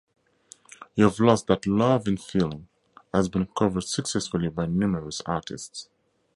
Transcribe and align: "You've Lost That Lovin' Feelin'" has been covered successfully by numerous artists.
"You've 0.95 1.19
Lost 1.19 1.45
That 1.45 1.67
Lovin' 1.67 2.17
Feelin'" 2.17 2.67
has 3.13 3.29
been 3.29 3.45
covered 3.55 3.81
successfully 3.83 4.49
by 4.49 4.65
numerous 4.65 5.21
artists. 5.27 5.89